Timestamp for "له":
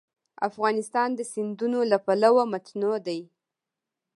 1.91-1.97